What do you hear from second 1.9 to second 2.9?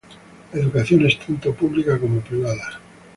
como privada.